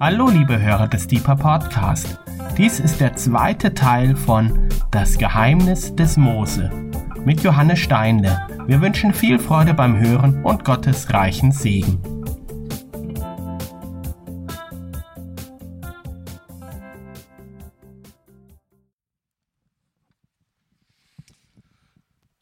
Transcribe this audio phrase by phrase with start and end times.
[0.00, 2.20] Hallo liebe Hörer des Deeper Podcast.
[2.56, 6.70] Dies ist der zweite Teil von Das Geheimnis des Mose
[7.24, 8.46] mit Johannes Steinle.
[8.68, 12.00] Wir wünschen viel Freude beim Hören und Gottes reichen Segen.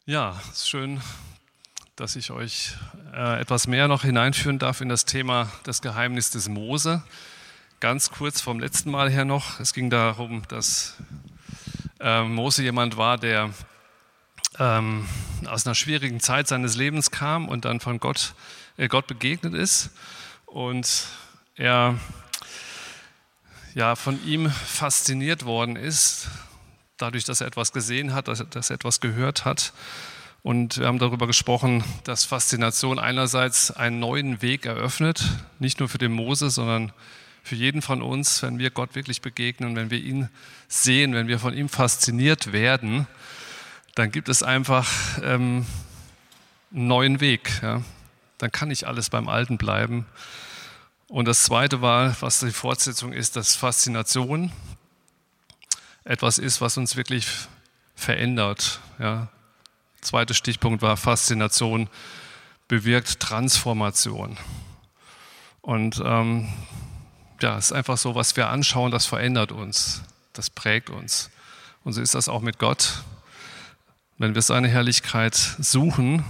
[0.04, 1.00] Ja, es ist schön,
[1.96, 2.74] dass ich euch
[3.14, 7.02] äh, etwas mehr noch hineinführen darf in das Thema das Geheimnis des Mose.
[7.80, 9.60] Ganz kurz vom letzten Mal her noch.
[9.60, 10.94] Es ging darum, dass
[12.00, 13.50] äh, Mose jemand war, der
[14.58, 15.06] ähm,
[15.44, 18.32] aus einer schwierigen Zeit seines Lebens kam und dann von Gott,
[18.78, 19.90] äh, Gott begegnet ist.
[20.46, 21.06] Und
[21.54, 22.00] er
[23.74, 26.28] ja, von ihm fasziniert worden ist
[26.96, 29.74] dadurch, dass er etwas gesehen hat, dass er, dass er etwas gehört hat.
[30.42, 35.22] Und wir haben darüber gesprochen, dass Faszination einerseits einen neuen Weg eröffnet,
[35.58, 36.94] nicht nur für den Mose, sondern für
[37.55, 40.28] jeden von uns, wenn wir Gott wirklich begegnen, wenn wir ihn
[40.69, 43.06] sehen, wenn wir von ihm fasziniert werden,
[43.94, 44.91] dann gibt es einfach
[45.22, 45.64] ähm,
[46.72, 47.61] einen neuen Weg.
[47.62, 47.83] Ja.
[48.39, 50.06] Dann kann nicht alles beim Alten bleiben.
[51.08, 54.50] Und das Zweite war, was die Fortsetzung ist, dass Faszination
[56.05, 57.27] etwas ist, was uns wirklich
[57.94, 58.80] verändert.
[58.98, 59.28] Ja.
[60.00, 61.89] Zweiter Stichpunkt war Faszination
[62.69, 64.36] bewirkt Transformation.
[65.62, 66.48] Und ähm,
[67.41, 71.31] ja, ist einfach so, was wir anschauen, das verändert uns, das prägt uns.
[71.84, 73.03] Und so ist das auch mit Gott.
[74.19, 76.25] Wenn wir seine Herrlichkeit suchen,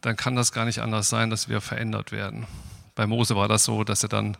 [0.00, 2.46] dann kann das gar nicht anders sein, dass wir verändert werden.
[2.94, 4.36] Bei Mose war das so, dass er dann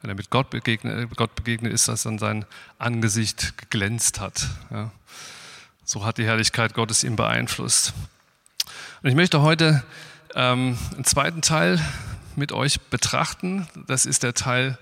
[0.00, 2.46] wenn er mit Gott begegnet, Gott begegnet ist, dass dann sein
[2.78, 4.46] Angesicht geglänzt hat.
[4.70, 4.90] Ja.
[5.84, 7.92] So hat die Herrlichkeit Gottes ihn beeinflusst.
[9.02, 9.82] Und ich möchte heute
[10.34, 11.80] ähm, einen zweiten Teil
[12.36, 13.68] mit euch betrachten.
[13.86, 14.78] Das ist der Teil,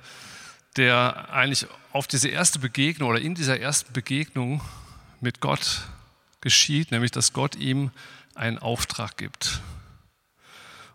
[0.79, 4.62] der eigentlich auf diese erste Begegnung oder in dieser ersten Begegnung
[5.21, 5.83] mit Gott
[6.41, 7.91] geschieht, nämlich dass Gott ihm
[8.34, 9.61] einen Auftrag gibt.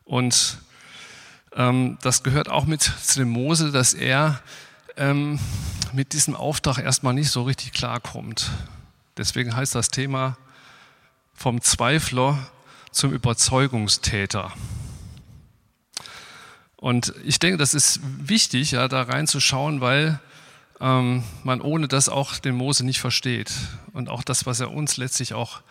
[0.05, 0.59] Und
[1.55, 4.41] ähm, das gehört auch mit zu dem Mose, dass er
[4.95, 5.39] ähm,
[5.91, 8.49] mit diesem Auftrag erstmal nicht so richtig klarkommt.
[9.17, 10.37] Deswegen heißt das Thema
[11.33, 12.47] vom Zweifler
[12.91, 14.53] zum Überzeugungstäter.
[16.83, 20.19] Und ich denke, das ist wichtig, ja, da reinzuschauen, weil
[20.81, 23.53] ähm, man ohne das auch den Mose nicht versteht.
[23.93, 25.61] Und auch das, was er uns letztlich auch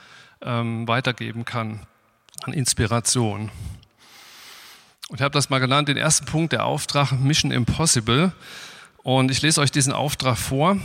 [0.40, 1.80] ähm, weitergeben kann
[2.44, 3.50] an Inspiration.
[5.10, 8.32] Und ich habe das mal genannt, den ersten Punkt, der Auftrag Mission Impossible.
[9.02, 10.78] Und ich lese euch diesen Auftrag vor,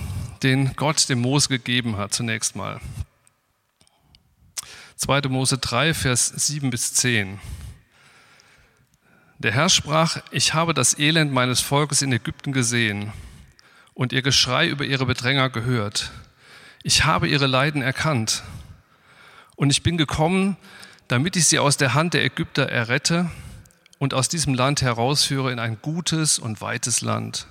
[0.44, 2.82] den Gott dem Mose gegeben hat, zunächst mal.
[4.98, 5.22] 2.
[5.30, 7.40] Mose 3, Vers 7 bis 10.
[9.40, 13.14] Der Herr sprach, ich habe das Elend meines Volkes in Ägypten gesehen
[13.94, 16.12] und ihr Geschrei über ihre Bedränger gehört.
[16.82, 18.42] Ich habe ihre Leiden erkannt
[19.56, 20.58] und ich bin gekommen,
[21.08, 23.30] damit ich sie aus der Hand der Ägypter errette
[24.00, 27.46] und aus diesem Land herausführe in ein gutes und weites Land,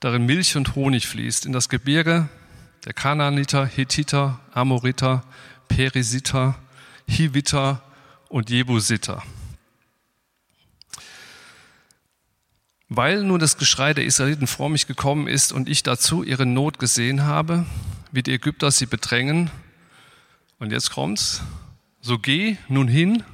[0.00, 2.28] darin Milch und Honig fließt, in das Gebirge
[2.84, 5.24] der Kanaaniter, Hethiter, Amoriter,
[5.68, 6.56] Perisiter,
[7.08, 7.80] Hiviter
[8.28, 9.22] und Jebusiter.
[12.88, 16.78] Weil nun das Geschrei der Israeliten vor mich gekommen ist und ich dazu ihre Not
[16.78, 17.66] gesehen habe,
[18.12, 19.50] wie die Ägypter sie bedrängen,
[20.60, 21.42] und jetzt kommt's,
[22.00, 23.24] so geh nun hin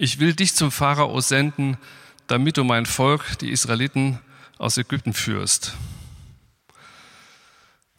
[0.00, 1.76] ich will dich zum Pharao senden,
[2.28, 4.20] damit du mein Volk, die Israeliten,
[4.56, 5.74] aus Ägypten führst.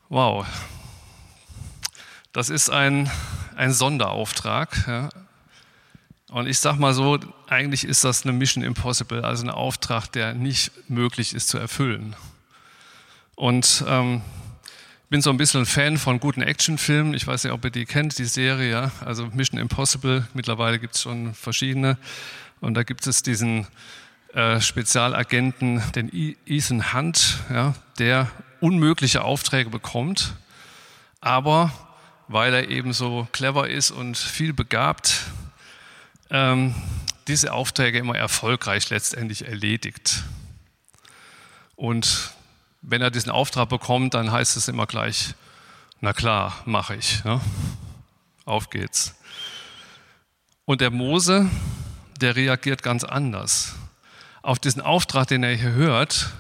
[0.07, 0.47] Wow,
[2.31, 3.11] das ist ein,
[3.57, 4.87] ein Sonderauftrag.
[4.87, 5.09] Ja.
[6.29, 10.33] Und ich sage mal so, eigentlich ist das eine Mission Impossible, also ein Auftrag, der
[10.35, 12.15] nicht möglich ist zu erfüllen.
[13.35, 14.21] Und ähm,
[15.09, 17.15] bin so ein bisschen ein Fan von guten Actionfilmen.
[17.15, 18.91] Ich weiß nicht, ob ihr die kennt, die Serie.
[19.03, 20.27] Also Mission Impossible.
[20.35, 21.97] Mittlerweile gibt es schon verschiedene.
[22.61, 23.65] Und da gibt es diesen
[24.33, 26.11] äh, Spezialagenten, den
[26.45, 28.29] Ethan Hunt, ja, der
[28.59, 30.35] unmögliche Aufträge bekommt.
[31.21, 31.71] Aber
[32.27, 35.23] weil er eben so clever ist und viel begabt,
[36.29, 36.75] ähm,
[37.27, 40.23] diese Aufträge immer erfolgreich letztendlich erledigt.
[41.75, 42.31] Und
[42.81, 45.35] wenn er diesen Auftrag bekommt, dann heißt es immer gleich,
[46.01, 47.23] na klar, mache ich.
[47.23, 47.41] Ja?
[48.45, 49.15] Auf geht's.
[50.65, 51.49] Und der Mose,
[52.21, 53.75] der reagiert ganz anders.
[54.41, 56.31] Auf diesen Auftrag, den er hier hört,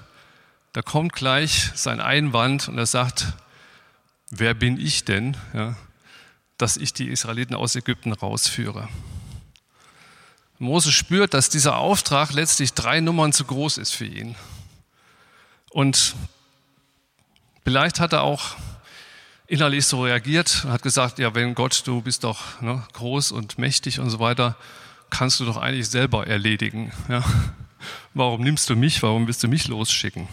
[0.73, 3.33] da kommt gleich sein Einwand und er sagt,
[4.29, 5.75] wer bin ich denn, ja,
[6.57, 8.87] dass ich die Israeliten aus Ägypten rausführe?
[10.59, 14.35] Mose spürt, dass dieser Auftrag letztlich drei Nummern zu groß ist für ihn.
[15.71, 16.15] Und
[17.69, 18.55] Vielleicht hat er auch
[19.45, 23.59] innerlich so reagiert und hat gesagt, ja, wenn Gott, du bist doch ne, groß und
[23.59, 24.55] mächtig und so weiter,
[25.11, 26.91] kannst du doch eigentlich selber erledigen.
[27.09, 27.23] Ja?
[28.15, 29.03] Warum nimmst du mich?
[29.03, 30.27] Warum willst du mich losschicken?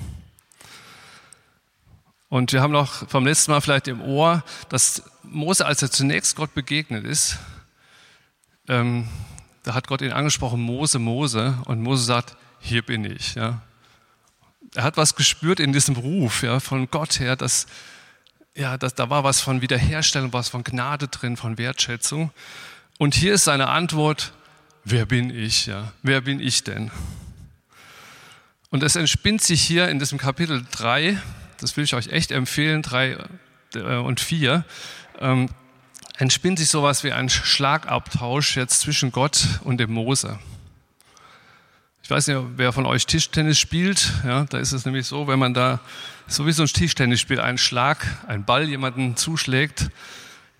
[2.30, 6.36] Und wir haben noch vom letzten Mal vielleicht im Ohr, dass Mose, als er zunächst
[6.36, 7.36] Gott begegnet ist,
[8.66, 9.08] ähm,
[9.66, 13.34] da hat Gott ihn angesprochen, Mose, Mose, und Mose sagt, hier bin ich.
[13.34, 13.62] Ja.
[14.76, 17.66] Er hat was gespürt in diesem Ruf ja, von Gott her, dass,
[18.54, 22.30] ja, dass, da war was von Wiederherstellung, was von Gnade drin, von Wertschätzung.
[22.98, 24.34] Und hier ist seine Antwort,
[24.84, 25.66] wer bin ich?
[25.66, 25.92] Ja?
[26.00, 26.92] Wer bin ich denn?
[28.70, 31.20] Und es entspinnt sich hier in diesem Kapitel 3,
[31.58, 33.16] das will ich euch echt empfehlen, 3
[33.74, 34.64] äh, und 4,
[35.18, 35.48] ähm,
[36.18, 40.38] entspinnt sich sowas wie ein Schlagabtausch jetzt zwischen Gott und dem Mose.
[42.02, 44.12] Ich weiß nicht, wer von euch Tischtennis spielt.
[44.24, 45.80] Ja, da ist es nämlich so, wenn man da
[46.28, 49.90] so wie so ein Tischtennisspiel einen Schlag, einen Ball jemanden zuschlägt,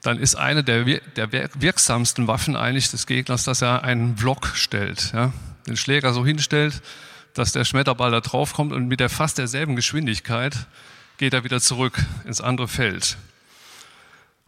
[0.02, 5.12] dann ist eine der, der wirksamsten Waffen eigentlich des Gegners, dass er einen Block stellt.
[5.12, 5.32] Ja,
[5.66, 6.82] den Schläger so hinstellt,
[7.34, 10.66] dass der Schmetterball da drauf kommt und mit der fast derselben Geschwindigkeit
[11.18, 13.16] geht er wieder zurück ins andere Feld.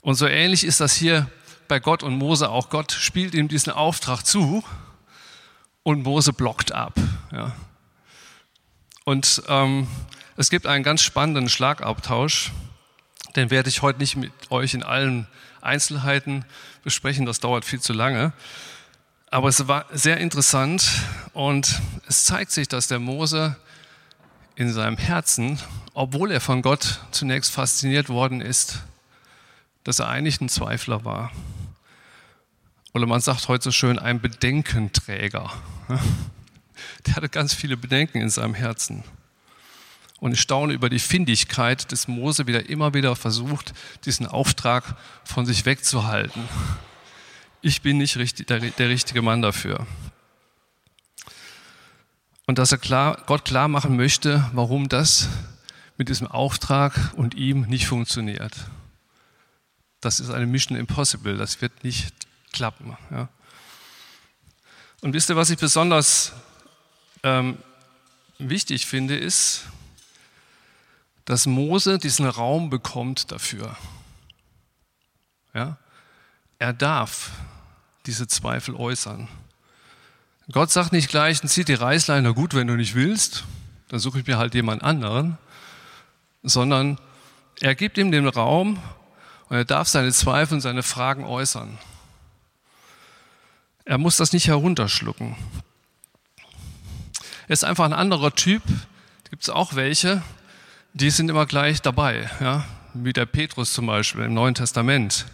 [0.01, 1.31] Und so ähnlich ist das hier
[1.67, 2.71] bei Gott und Mose auch.
[2.71, 4.65] Gott spielt ihm diesen Auftrag zu
[5.83, 6.95] und Mose blockt ab.
[7.33, 7.55] Ja.
[9.05, 9.89] Und ähm,
[10.37, 12.53] es gibt einen ganz spannenden Schlagabtausch,
[13.37, 15.27] den werde ich heute nicht mit euch in allen
[15.61, 16.45] Einzelheiten
[16.85, 18.33] besprechen, das dauert viel zu lange.
[19.31, 20.87] Aber es war sehr interessant
[21.33, 23.57] und es zeigt sich, dass der Mose
[24.55, 25.59] in seinem Herzen,
[25.93, 28.79] obwohl er von Gott zunächst fasziniert worden ist,
[29.89, 31.33] dass er eigentlich ein Zweifler war.
[32.93, 35.51] Oder man sagt heute so schön, ein Bedenkenträger.
[37.07, 39.03] Der hatte ganz viele Bedenken in seinem Herzen.
[40.21, 43.73] Und ich staune über die Findigkeit des Mose, wie er immer wieder versucht,
[44.05, 44.95] diesen Auftrag
[45.25, 46.43] von sich wegzuhalten.
[47.63, 49.87] Ich bin nicht richtig, der, der richtige Mann dafür.
[52.45, 55.31] Und dass er klar, Gott klar machen möchte, warum das
[55.97, 58.53] mit diesem Auftrag und ihm nicht funktioniert.
[60.01, 62.15] Das ist eine Mission Impossible, das wird nicht
[62.53, 62.97] klappen.
[63.11, 63.29] Ja.
[65.01, 66.33] Und wisst ihr, was ich besonders
[67.23, 67.59] ähm,
[68.39, 69.65] wichtig finde, ist,
[71.25, 73.77] dass Mose diesen Raum bekommt dafür.
[75.55, 75.77] Ja?
[76.59, 77.31] Er darf
[78.07, 79.29] diese Zweifel äußern.
[80.51, 83.45] Gott sagt nicht gleich, zieh die Reißleine, gut, wenn du nicht willst,
[83.89, 85.37] dann suche ich mir halt jemand anderen,
[86.43, 86.99] sondern
[87.61, 88.83] er gibt ihm den Raum
[89.49, 91.79] und er darf seine Zweifel und seine Fragen äußern.
[93.85, 95.37] Er muss das nicht herunterschlucken.
[97.47, 98.63] Er ist einfach ein anderer Typ.
[99.31, 100.23] Gibt es auch welche,
[100.93, 102.65] die sind immer gleich dabei, ja?
[102.93, 105.27] wie der Petrus zum Beispiel im Neuen Testament.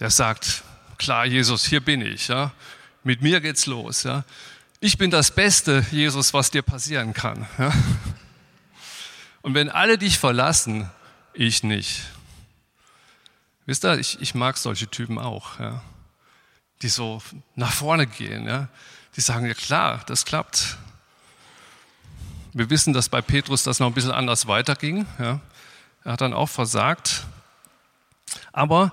[0.00, 0.62] Der sagt,
[0.98, 2.52] klar, Jesus, hier bin ich, ja?
[3.04, 4.02] mit mir geht's los.
[4.02, 4.24] Ja?
[4.80, 7.46] Ich bin das Beste, Jesus, was dir passieren kann.
[7.58, 7.72] Ja?
[9.40, 10.90] Und wenn alle dich verlassen,
[11.32, 12.02] ich nicht.
[13.66, 15.60] Wisst ihr, ich, ich mag solche Typen auch.
[15.60, 15.82] Ja?
[16.82, 17.22] die so
[17.54, 18.46] nach vorne gehen.
[18.46, 18.68] Ja?
[19.16, 20.76] Die sagen, ja klar, das klappt.
[22.52, 25.06] Wir wissen, dass bei Petrus das noch ein bisschen anders weiterging.
[25.18, 25.40] Ja?
[26.04, 27.26] Er hat dann auch versagt.
[28.52, 28.92] Aber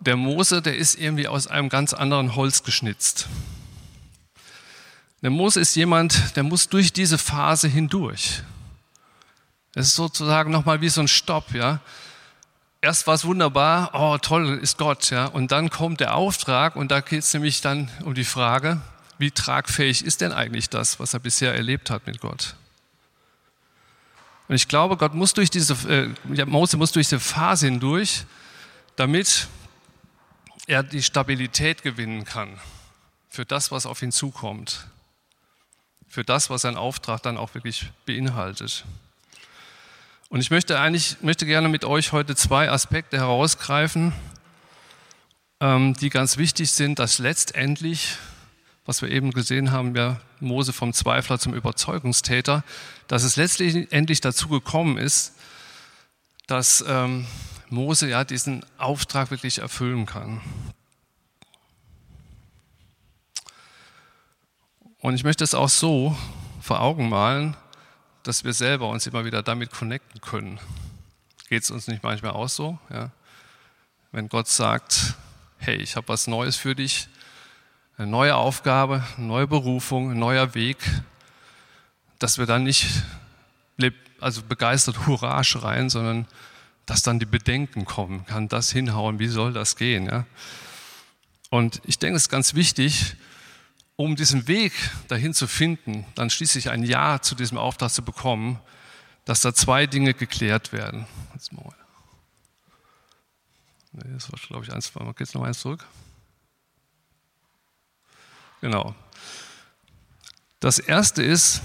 [0.00, 3.28] der Mose, der ist irgendwie aus einem ganz anderen Holz geschnitzt.
[5.22, 8.42] Der Mose ist jemand, der muss durch diese Phase hindurch.
[9.74, 11.80] Es ist sozusagen nochmal wie so ein Stopp, ja
[12.86, 15.26] erst war es wunderbar, oh toll ist Gott, ja.
[15.26, 18.80] Und dann kommt der Auftrag und da geht es nämlich dann um die Frage,
[19.18, 22.54] wie tragfähig ist denn eigentlich das, was er bisher erlebt hat mit Gott?
[24.46, 28.24] Und ich glaube, Gott muss durch diese, äh, Mose muss durch diese Phase hindurch,
[28.94, 29.48] damit
[30.68, 32.56] er die Stabilität gewinnen kann
[33.28, 34.86] für das, was auf ihn zukommt,
[36.08, 38.84] für das, was sein Auftrag dann auch wirklich beinhaltet.
[40.28, 44.12] Und ich möchte eigentlich, möchte gerne mit euch heute zwei Aspekte herausgreifen,
[45.60, 48.16] ähm, die ganz wichtig sind, dass letztendlich,
[48.84, 52.64] was wir eben gesehen haben, ja, Mose vom Zweifler zum Überzeugungstäter,
[53.06, 55.34] dass es letztendlich dazu gekommen ist,
[56.48, 57.26] dass ähm,
[57.70, 60.40] Mose ja diesen Auftrag wirklich erfüllen kann.
[64.98, 66.16] Und ich möchte es auch so
[66.60, 67.56] vor Augen malen,
[68.26, 70.58] dass wir selber uns immer wieder damit connecten können.
[71.48, 72.76] Geht es uns nicht manchmal auch so?
[72.90, 73.12] Ja?
[74.10, 75.14] Wenn Gott sagt,
[75.58, 77.08] hey, ich habe was Neues für dich,
[77.96, 80.78] eine neue Aufgabe, eine neue Berufung, ein neuer Weg,
[82.18, 82.86] dass wir dann nicht
[84.18, 86.26] also begeistert Hurra schreien, sondern
[86.86, 88.24] dass dann die Bedenken kommen.
[88.26, 89.18] Kann das hinhauen?
[89.18, 90.06] Wie soll das gehen?
[90.06, 90.24] Ja?
[91.50, 93.14] Und ich denke, es ist ganz wichtig,
[93.96, 94.72] um diesen Weg
[95.08, 98.60] dahin zu finden, dann schließlich ein Ja zu diesem Auftrag zu bekommen,
[99.24, 101.06] dass da zwei Dinge geklärt werden.
[101.34, 101.74] Jetzt mal.
[103.92, 105.12] Nee, das war, glaube ich, eins, Mal.
[105.14, 105.84] Geht's noch eins zurück?
[108.60, 108.94] Genau.
[110.60, 111.62] Das erste ist,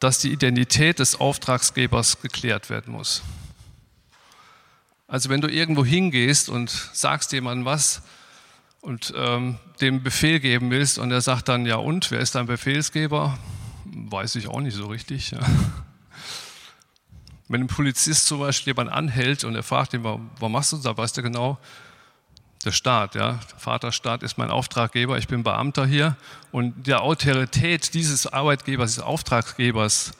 [0.00, 3.22] dass die Identität des Auftragsgebers geklärt werden muss.
[5.06, 8.02] Also wenn du irgendwo hingehst und sagst jemandem was
[8.80, 12.46] und ähm, dem Befehl geben willst und er sagt dann, ja und, wer ist dein
[12.46, 13.38] Befehlsgeber?
[13.84, 15.30] Weiß ich auch nicht so richtig.
[15.32, 15.40] Ja.
[17.48, 20.84] Wenn ein Polizist zum Beispiel jemanden anhält und er fragt ihn, warum machst du das,
[20.84, 21.58] da weißt du genau,
[22.64, 26.16] der Staat, ja, der Vaterstaat ist mein Auftraggeber, ich bin Beamter hier
[26.50, 30.12] und der Autorität dieses Arbeitgebers, dieses Auftraggebers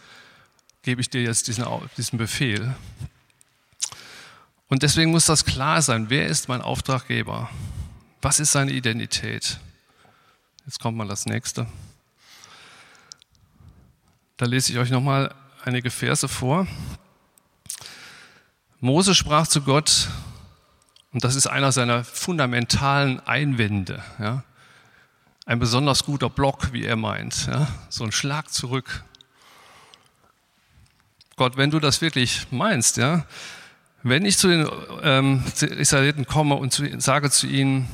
[0.82, 2.74] gebe ich dir jetzt diesen, diesen Befehl.
[4.68, 7.50] Und deswegen muss das klar sein, wer ist mein Auftraggeber?
[8.20, 9.58] Was ist seine Identität?
[10.64, 11.66] Jetzt kommt mal das nächste.
[14.36, 15.34] Da lese ich euch nochmal
[15.64, 16.66] einige Verse vor.
[18.80, 20.08] Mose sprach zu Gott,
[21.12, 24.02] und das ist einer seiner fundamentalen Einwände.
[24.18, 24.44] Ja?
[25.46, 27.46] Ein besonders guter Block, wie er meint.
[27.46, 27.68] Ja?
[27.88, 29.04] So ein Schlag zurück.
[31.36, 33.24] Gott, wenn du das wirklich meinst, ja,
[34.02, 34.68] wenn ich zu den
[35.02, 37.88] ähm, Israeliten komme und zu, sage zu ihnen,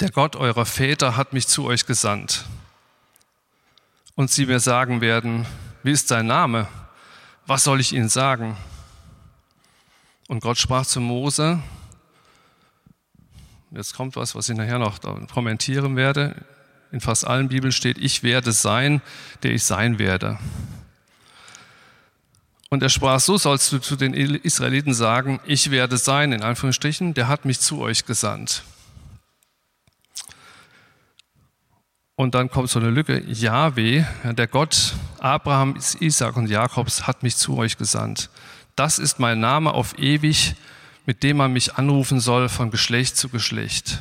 [0.00, 2.44] der Gott eurer Väter hat mich zu euch gesandt,
[4.14, 5.46] und sie mir sagen werden,
[5.84, 6.66] wie ist dein Name?
[7.46, 8.56] Was soll ich ihnen sagen?
[10.26, 11.62] Und Gott sprach zu Mose,
[13.70, 14.98] Jetzt kommt was, was ich nachher noch
[15.32, 16.34] kommentieren werde.
[16.90, 19.02] In fast allen Bibeln steht, ich werde sein,
[19.42, 20.38] der ich sein werde.
[22.70, 27.14] Und er sprach, so sollst du zu den Israeliten sagen, ich werde sein, in Anführungsstrichen,
[27.14, 28.62] der hat mich zu euch gesandt.
[32.18, 37.36] Und dann kommt so eine Lücke, Yahweh, der Gott Abrahams, Isaac und Jakobs hat mich
[37.36, 38.28] zu euch gesandt.
[38.74, 40.56] Das ist mein Name auf ewig,
[41.06, 44.00] mit dem man mich anrufen soll von Geschlecht zu Geschlecht.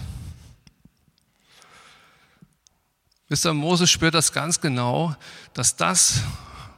[3.29, 3.53] Mr.
[3.53, 5.15] Moses spürt das ganz genau,
[5.53, 6.24] dass das,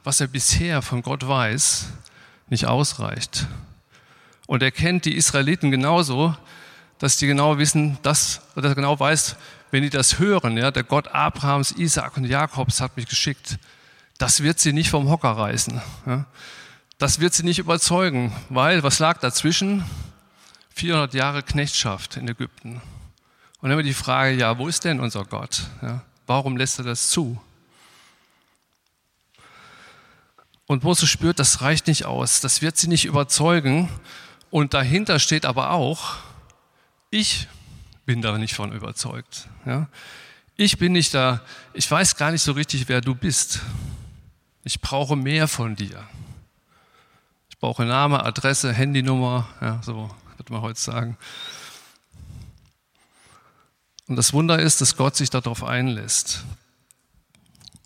[0.04, 1.86] was er bisher von Gott weiß,
[2.50, 3.46] nicht ausreicht.
[4.46, 6.36] Und er kennt die Israeliten genauso,
[6.98, 9.36] dass die genau wissen, dass, oder er genau weiß,
[9.70, 13.58] wenn die das hören, ja, der Gott Abrahams, Isaak und Jakobs hat mich geschickt,
[14.18, 15.80] das wird sie nicht vom Hocker reißen.
[16.06, 16.26] Ja.
[16.98, 19.84] Das wird sie nicht überzeugen, weil was lag dazwischen?
[20.74, 22.74] 400 Jahre Knechtschaft in Ägypten.
[23.60, 25.62] Und dann immer die Frage, ja, wo ist denn unser Gott?
[25.82, 27.40] Ja, warum lässt er das zu?
[30.66, 33.88] Und Mose spürt, das reicht nicht aus, das wird sie nicht überzeugen.
[34.50, 36.16] Und dahinter steht aber auch,
[37.10, 37.48] ich
[38.10, 39.46] bin da nicht von überzeugt.
[39.64, 39.86] Ja?
[40.56, 41.42] Ich bin nicht da,
[41.74, 43.60] ich weiß gar nicht so richtig, wer du bist.
[44.64, 46.08] Ich brauche mehr von dir.
[47.50, 51.16] Ich brauche Name, Adresse, Handynummer, ja, so würde man heute sagen.
[54.08, 56.42] Und das Wunder ist, dass Gott sich darauf einlässt.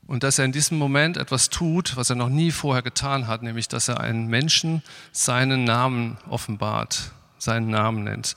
[0.07, 3.43] Und dass er in diesem Moment etwas tut, was er noch nie vorher getan hat,
[3.43, 8.37] nämlich dass er einen Menschen seinen Namen offenbart, seinen Namen nennt.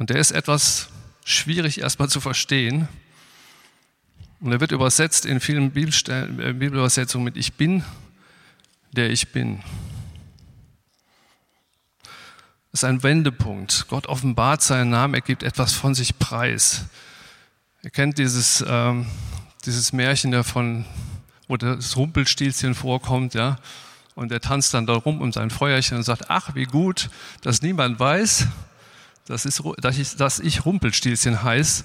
[0.00, 0.88] Und der ist etwas
[1.26, 2.88] schwierig erstmal zu verstehen.
[4.40, 7.84] Und er wird übersetzt in vielen äh, Bibelübersetzungen mit Ich bin,
[8.92, 9.62] der ich bin.
[12.72, 13.88] Das ist ein Wendepunkt.
[13.88, 16.86] Gott offenbart seinen Namen, er gibt etwas von sich preis.
[17.82, 19.04] Ihr kennt dieses, ähm,
[19.66, 20.86] dieses Märchen davon,
[21.46, 23.58] wo das Rumpelstilzchen vorkommt, ja,
[24.14, 27.10] und er tanzt dann da rum um sein Feuerchen und sagt, ach, wie gut,
[27.42, 28.46] dass niemand weiß,
[29.30, 31.84] dass, ist, dass, ich, dass ich Rumpelstilzchen heiße.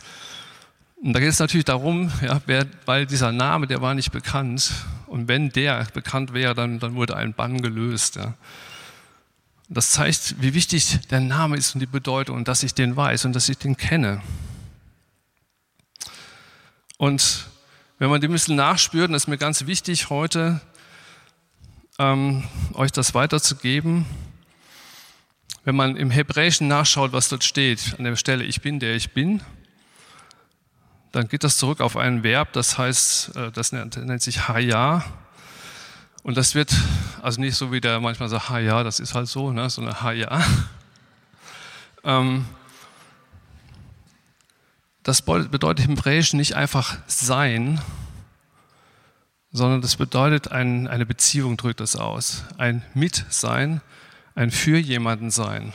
[1.01, 4.71] Und da geht es natürlich darum, ja, wer, weil dieser Name, der war nicht bekannt.
[5.07, 8.15] Und wenn der bekannt wäre, dann, dann wurde ein Bann gelöst.
[8.15, 8.33] Ja.
[9.69, 13.25] Das zeigt, wie wichtig der Name ist und die Bedeutung und dass ich den weiß
[13.25, 14.21] und dass ich den kenne.
[16.97, 17.45] Und
[17.99, 20.61] wenn man dem ein bisschen nachspürt, und ist mir ganz wichtig heute,
[21.99, 24.05] ähm, euch das weiterzugeben,
[25.65, 29.11] wenn man im Hebräischen nachschaut, was dort steht, an der Stelle ich bin, der ich
[29.13, 29.41] bin,
[31.11, 35.03] dann geht das zurück auf ein Verb, das heißt, äh, das nennt, sich Haya.
[36.21, 36.73] Und das wird,
[37.21, 40.01] also nicht so wie der manchmal sagt, ha ja, das ist halt so, ne, sondern
[40.01, 40.43] ha ja.
[42.07, 42.45] Ähm,
[45.01, 47.81] das bedeutet im Hebräischen nicht einfach sein,
[49.51, 52.43] sondern das bedeutet ein, eine Beziehung, drückt das aus.
[52.59, 53.81] Ein Mitsein,
[54.35, 55.73] ein für jemanden sein.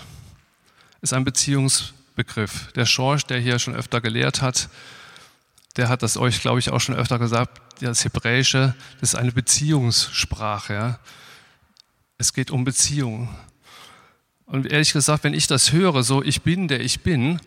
[1.00, 2.70] Ist ein Beziehungsbegriff.
[2.72, 4.68] Der Schorsch, der hier schon öfter gelehrt hat,
[5.76, 7.60] der hat das euch, glaube ich, auch schon öfter gesagt.
[7.80, 10.74] Das Hebräische, das ist eine Beziehungssprache.
[10.74, 10.98] Ja.
[12.18, 13.30] Es geht um Beziehungen.
[14.44, 17.40] Und ehrlich gesagt, wenn ich das höre, so ich bin, der ich bin,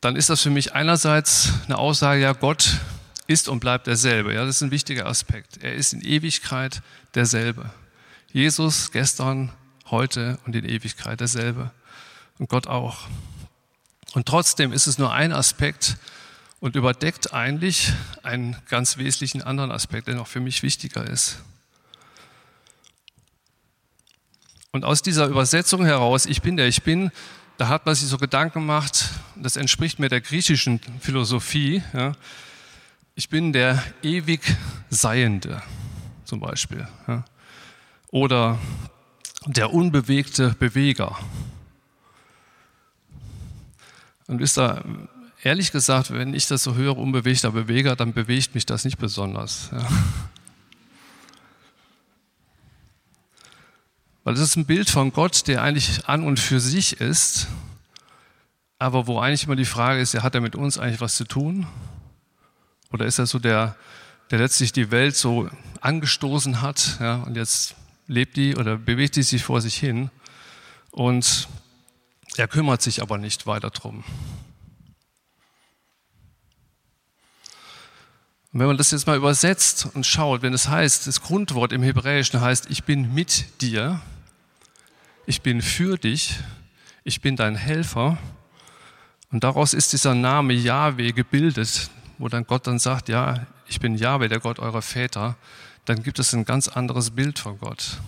[0.00, 2.78] dann ist das für mich einerseits eine Aussage, ja, Gott
[3.26, 4.32] ist und bleibt derselbe.
[4.32, 5.62] Ja, das ist ein wichtiger Aspekt.
[5.62, 6.80] Er ist in Ewigkeit
[7.14, 7.70] derselbe.
[8.32, 9.50] Jesus gestern,
[9.90, 11.70] heute und in Ewigkeit derselbe.
[12.38, 13.06] Und Gott auch.
[14.14, 15.96] Und trotzdem ist es nur ein Aspekt
[16.60, 21.38] und überdeckt eigentlich einen ganz wesentlichen anderen Aspekt, der noch für mich wichtiger ist.
[24.72, 27.10] Und aus dieser Übersetzung heraus, ich bin der ich bin,
[27.56, 31.82] da hat man sich so Gedanken gemacht, das entspricht mir der griechischen Philosophie.
[31.94, 32.12] Ja.
[33.14, 34.42] Ich bin der ewig
[34.90, 35.62] Seiende
[36.24, 36.86] zum Beispiel.
[37.08, 37.24] Ja.
[38.08, 38.58] Oder
[39.46, 41.16] der unbewegte Beweger.
[44.26, 44.84] Und wisst ihr,
[45.42, 49.70] ehrlich gesagt, wenn ich das so höre, unbewegter Beweger, dann bewegt mich das nicht besonders.
[49.72, 49.88] Ja.
[54.24, 57.46] Weil es ist ein Bild von Gott, der eigentlich an und für sich ist,
[58.78, 61.24] aber wo eigentlich immer die Frage ist, ja, hat er mit uns eigentlich was zu
[61.24, 61.66] tun?
[62.92, 63.76] Oder ist er so der,
[64.30, 65.48] der letztlich die Welt so
[65.80, 70.10] angestoßen hat ja, und jetzt lebt die oder bewegt die sich vor sich hin
[70.90, 71.48] und
[72.36, 74.04] er kümmert sich aber nicht weiter drum.
[78.52, 81.82] Und wenn man das jetzt mal übersetzt und schaut, wenn es heißt, das Grundwort im
[81.82, 84.00] Hebräischen heißt, ich bin mit dir,
[85.26, 86.38] ich bin für dich,
[87.04, 88.16] ich bin dein Helfer.
[89.30, 93.96] Und daraus ist dieser Name Yahweh gebildet, wo dann Gott dann sagt, ja, ich bin
[93.96, 95.36] Yahweh, der Gott eurer Väter.
[95.86, 97.98] Dann gibt es ein ganz anderes Bild von Gott.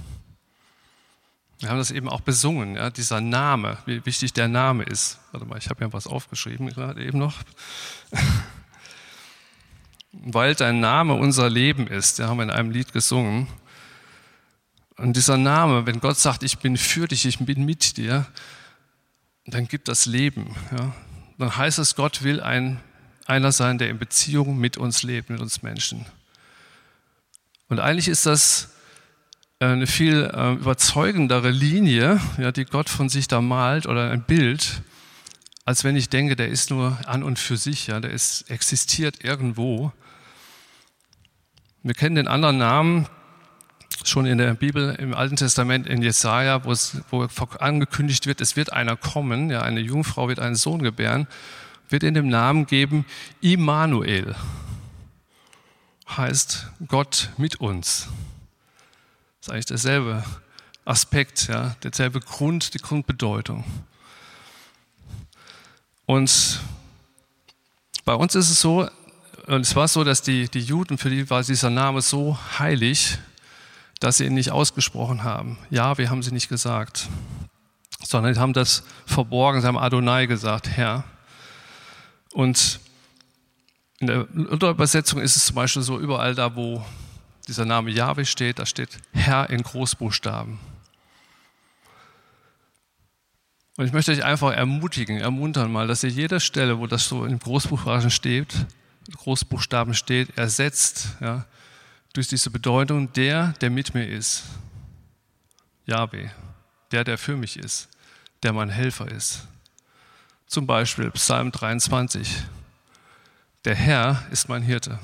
[1.61, 5.19] Wir haben das eben auch besungen, ja, dieser Name, wie wichtig der Name ist.
[5.33, 7.35] Warte mal, ich habe ja was aufgeschrieben gerade eben noch.
[10.13, 13.49] Weil dein Name unser Leben ist, ja, haben wir in einem Lied gesungen.
[14.97, 18.27] Und dieser Name, wenn Gott sagt, ich bin für dich, ich bin mit dir,
[19.47, 20.57] dann gibt das Leben.
[20.77, 20.93] Ja.
[21.39, 22.81] Dann heißt es, Gott will ein,
[23.27, 26.07] einer sein, der in Beziehung mit uns lebt, mit uns Menschen.
[27.69, 28.71] Und eigentlich ist das
[29.61, 34.83] eine viel äh, überzeugendere Linie, ja, die Gott von sich da malt oder ein Bild,
[35.65, 39.25] als wenn ich denke, der ist nur an und für sich, ja, der ist, existiert
[39.25, 39.93] irgendwo.
[41.83, 43.09] Wir kennen den anderen Namen,
[44.05, 47.27] schon in der Bibel im Alten Testament in Jesaja, wo, es, wo
[47.59, 51.27] angekündigt wird, es wird einer kommen, ja, eine Jungfrau wird einen Sohn gebären,
[51.89, 53.05] wird in dem Namen geben
[53.41, 54.37] Immanuel.
[56.17, 58.09] Heißt Gott mit uns.
[59.39, 60.25] Das ist eigentlich derselbe
[60.85, 63.65] Aspekt, ja, derselbe Grund, die Grundbedeutung.
[66.07, 66.61] Und
[68.05, 68.89] bei uns ist es so,
[69.47, 73.19] und es war so, dass die, die Juden, für die war dieser Name so heilig,
[74.01, 75.59] dass sie ihn nicht ausgesprochen haben.
[75.71, 77.09] Ja, wir haben sie nicht gesagt,
[78.03, 81.05] sondern sie haben das verborgen, sie haben Adonai gesagt, Herr.
[82.33, 82.81] Und
[84.01, 86.85] in der Unterübersetzung ist es zum Beispiel so, überall da, wo
[87.49, 90.59] dieser Name Yahweh steht, da steht Herr in Großbuchstaben.
[93.77, 97.25] Und ich möchte euch einfach ermutigen, ermuntern mal, dass ihr jeder Stelle, wo das so
[97.25, 98.55] in Großbuchstaben steht,
[99.17, 101.47] Großbuchstaben steht, ersetzt, ja,
[102.13, 104.45] durch diese Bedeutung, der, der mit mir ist.
[105.87, 106.29] Yahweh,
[106.91, 107.89] der, der für mich ist,
[108.43, 109.47] der mein Helfer ist.
[110.47, 112.43] Zum Beispiel Psalm 23.
[113.65, 114.99] Der Herr ist mein Hirte.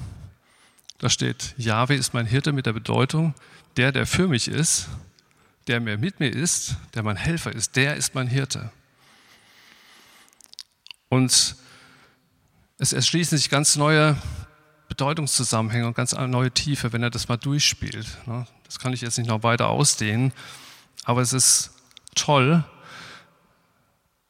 [0.99, 3.35] Da steht, Yahweh ist mein Hirte mit der Bedeutung,
[3.77, 4.88] der, der für mich ist,
[5.67, 8.71] der mir mit mir ist, der mein Helfer ist, der ist mein Hirte.
[11.09, 11.57] Und
[12.79, 14.17] es erschließen sich ganz neue
[14.88, 18.07] Bedeutungszusammenhänge und ganz neue Tiefe, wenn er das mal durchspielt.
[18.27, 18.47] Ne?
[18.64, 20.33] Das kann ich jetzt nicht noch weiter ausdehnen,
[21.05, 21.71] aber es ist
[22.14, 22.64] toll,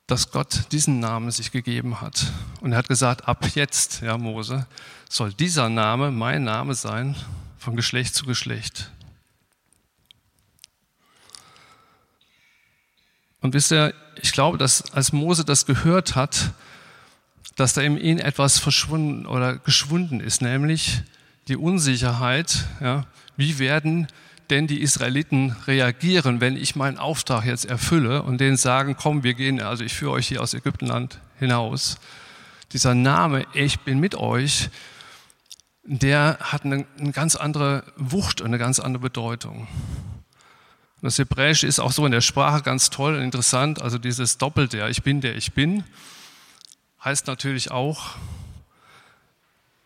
[0.06, 2.26] dass Gott diesen Namen sich gegeben hat.
[2.60, 4.66] Und er hat gesagt, ab jetzt, ja Mose,
[5.08, 7.16] soll dieser Name mein Name sein,
[7.58, 8.90] von Geschlecht zu Geschlecht.
[13.40, 16.52] Und wisst ihr, ich glaube, dass als Mose das gehört hat,
[17.56, 21.02] dass da in ihm etwas verschwunden oder geschwunden ist, nämlich
[21.48, 24.08] die Unsicherheit, ja, wie werden
[24.54, 29.34] denn die Israeliten reagieren, wenn ich meinen Auftrag jetzt erfülle und denen sagen, komm, wir
[29.34, 31.96] gehen, also ich führe euch hier aus Ägyptenland hinaus.
[32.72, 34.70] Dieser Name, ich bin mit euch,
[35.82, 39.66] der hat eine, eine ganz andere Wucht und eine ganz andere Bedeutung.
[41.02, 43.82] Das Hebräische ist auch so in der Sprache ganz toll und interessant.
[43.82, 45.82] Also dieses Doppelte, ich bin der ich bin,
[47.04, 48.14] heißt natürlich auch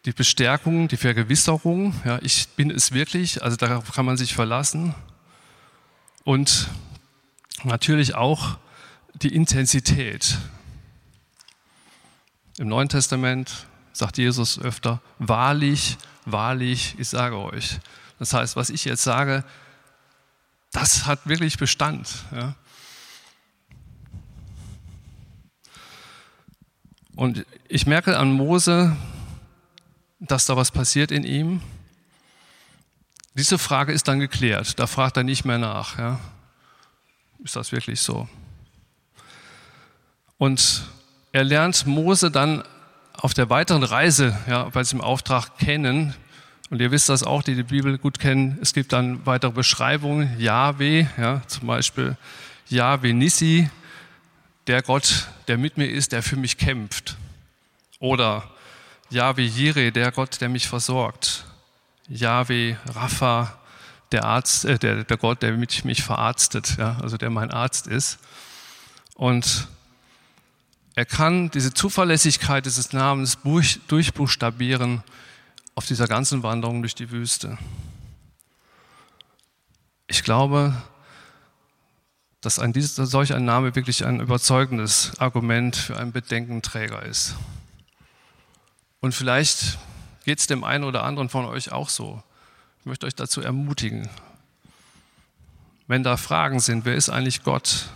[0.08, 1.92] die Bestärkung, die Vergewisserung.
[2.06, 4.94] Ja, ich bin es wirklich, also darauf kann man sich verlassen.
[6.24, 6.68] Und
[7.62, 8.56] natürlich auch
[9.12, 10.38] die Intensität.
[12.56, 17.78] Im Neuen Testament sagt Jesus öfter, wahrlich, wahrlich, ich sage euch.
[18.18, 19.44] Das heißt, was ich jetzt sage,
[20.72, 22.08] das hat wirklich Bestand.
[22.34, 22.54] Ja.
[27.14, 28.96] Und ich merke an Mose,
[30.20, 31.62] dass da was passiert in ihm.
[33.34, 34.78] Diese Frage ist dann geklärt.
[34.78, 35.98] Da fragt er nicht mehr nach.
[35.98, 36.18] Ja.
[37.44, 38.28] Ist das wirklich so?
[40.38, 40.84] Und
[41.32, 42.64] er lernt Mose dann
[43.12, 46.14] auf der weiteren Reise ja, bei diesem Auftrag kennen.
[46.70, 48.58] Und ihr wisst das auch, die die Bibel gut kennen.
[48.60, 50.38] Es gibt dann weitere Beschreibungen.
[50.38, 52.16] Yahweh, ja, zum Beispiel
[52.68, 53.70] Yahweh Nissi,
[54.66, 57.16] der Gott, der mit mir ist, der für mich kämpft.
[58.00, 58.50] Oder
[59.10, 61.44] Yahweh Jireh, der Gott, der mich versorgt.
[62.08, 63.58] Yahweh Rapha,
[64.12, 67.86] der Arzt, äh, der, der Gott, der mich, mich verarztet, ja, also der mein Arzt
[67.86, 68.18] ist.
[69.14, 69.68] Und
[70.94, 73.38] er kann diese Zuverlässigkeit dieses Namens
[73.88, 75.02] durchbuchstabieren
[75.74, 77.56] auf dieser ganzen Wanderung durch die Wüste.
[80.06, 80.74] Ich glaube,
[82.40, 87.36] dass ein, solch ein Name wirklich ein überzeugendes Argument für einen Bedenkenträger ist.
[89.00, 89.78] Und vielleicht
[90.24, 92.22] geht es dem einen oder anderen von euch auch so.
[92.80, 94.08] Ich möchte euch dazu ermutigen,
[95.86, 97.88] wenn da Fragen sind, wer ist eigentlich Gott?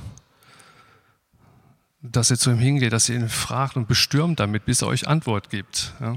[2.02, 5.06] dass ihr zu ihm hingeht, dass ihr ihn fragt und bestürmt damit, bis er euch
[5.06, 5.94] Antwort gibt.
[6.00, 6.16] Ja.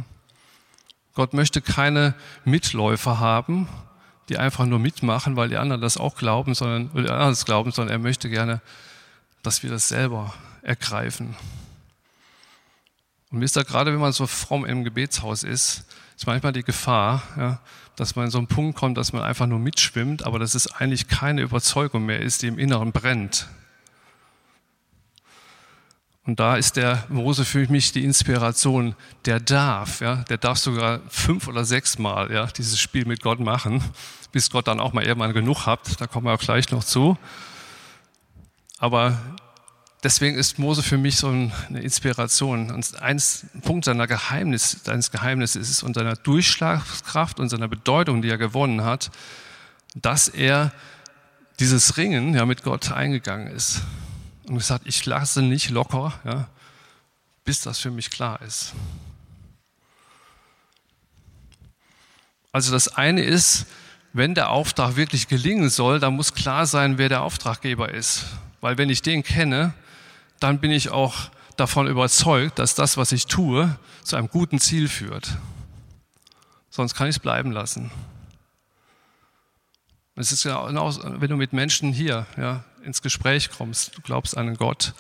[1.13, 3.69] Gott möchte keine Mitläufer haben,
[4.27, 7.93] die einfach nur mitmachen, weil die anderen das auch glauben, sondern, oder das glauben, sondern
[7.93, 8.61] er möchte gerne,
[9.43, 11.35] dass wir das selber ergreifen.
[13.35, 15.83] Und wisst ihr, gerade wenn man so fromm im Gebetshaus ist,
[16.15, 17.59] ist manchmal die Gefahr, ja,
[17.97, 20.71] dass man in so einen Punkt kommt, dass man einfach nur mitschwimmt, aber dass es
[20.71, 23.49] eigentlich keine Überzeugung mehr ist, die im Inneren brennt.
[26.23, 28.95] Und da ist der Mose für mich die Inspiration.
[29.25, 33.41] Der darf, ja, der darf sogar fünf oder sechs Mal, ja, dieses Spiel mit Gott
[33.41, 33.83] machen,
[34.31, 35.99] bis Gott dann auch mal irgendwann genug hat.
[35.99, 37.17] Da kommen wir auch gleich noch zu.
[38.77, 39.19] Aber
[40.05, 42.71] deswegen ist Mose für mich so eine Inspiration.
[42.71, 43.21] Und ein
[43.61, 48.83] Punkt seiner Geheimnis, seines Geheimnisses ist und seiner Durchschlagskraft und seiner Bedeutung, die er gewonnen
[48.83, 49.09] hat,
[49.95, 50.71] dass er
[51.59, 53.81] dieses Ringen ja mit Gott eingegangen ist
[54.47, 56.47] und gesagt, ich lasse nicht locker, ja,
[57.43, 58.73] bis das für mich klar ist.
[62.51, 63.65] Also das eine ist,
[64.13, 68.25] wenn der Auftrag wirklich gelingen soll, dann muss klar sein, wer der Auftraggeber ist.
[68.61, 69.73] Weil wenn ich den kenne,
[70.45, 74.87] dann bin ich auch davon überzeugt, dass das, was ich tue, zu einem guten Ziel
[74.87, 75.39] führt.
[76.69, 77.89] Sonst kann ich es bleiben lassen.
[80.15, 84.45] Es ist genau, wenn du mit Menschen hier ja, ins Gespräch kommst, du glaubst an
[84.45, 84.93] einen Gott,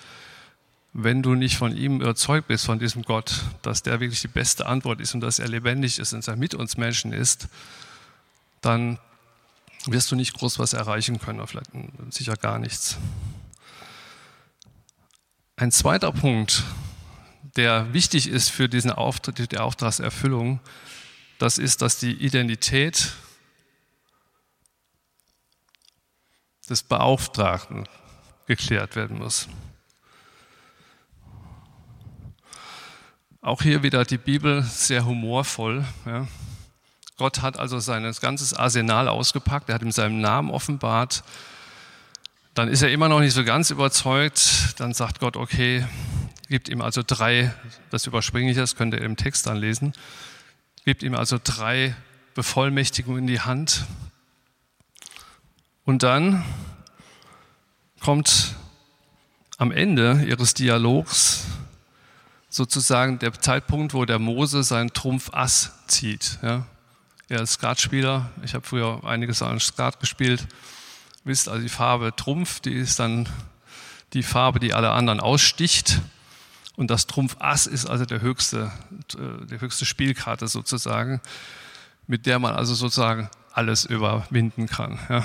[0.93, 4.65] wenn du nicht von ihm überzeugt bist, von diesem Gott, dass der wirklich die beste
[4.65, 7.49] Antwort ist und dass er lebendig ist und er mit uns Menschen ist,
[8.61, 8.97] dann
[9.85, 11.69] wirst du nicht groß was erreichen können, vielleicht
[12.09, 12.97] sicher gar nichts.
[15.57, 16.63] Ein zweiter Punkt,
[17.55, 20.59] der wichtig ist für diesen Auftritt, die Auftragserfüllung,
[21.39, 23.13] das ist, dass die Identität
[26.69, 27.87] des Beauftragten
[28.47, 29.47] geklärt werden muss.
[33.39, 35.85] Auch hier wieder die Bibel sehr humorvoll.
[36.05, 36.27] Ja.
[37.15, 41.23] Gott hat also sein ganzes Arsenal ausgepackt, er hat ihm seinen Namen offenbart.
[42.55, 44.79] Dann ist er immer noch nicht so ganz überzeugt.
[44.79, 45.85] Dann sagt Gott, okay,
[46.47, 47.53] gibt ihm also drei,
[47.91, 49.93] das überspringe ich, das könnt ihr im Text dann lesen,
[50.85, 51.95] gibt ihm also drei
[52.33, 53.85] Bevollmächtigungen in die Hand.
[55.83, 56.45] Und dann
[57.99, 58.55] kommt
[59.57, 61.45] am Ende ihres Dialogs
[62.49, 66.39] sozusagen der Zeitpunkt, wo der Mose seinen Trumpf Ass zieht.
[66.41, 66.65] Ja.
[67.27, 70.47] Er ist Skatspieler, ich habe früher einiges an Skat gespielt.
[71.25, 73.27] Wisst also die Farbe Trumpf, die ist dann
[74.13, 75.99] die Farbe, die alle anderen aussticht.
[76.77, 78.71] Und das Trumpf Ass ist also der höchste,
[79.15, 81.21] äh, die höchste Spielkarte sozusagen,
[82.05, 84.99] mit der man also sozusagen alles überwinden kann.
[85.09, 85.23] Ja.